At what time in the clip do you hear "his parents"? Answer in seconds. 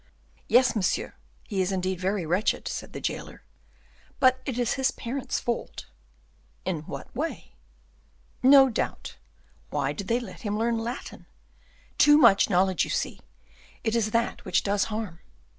4.73-5.39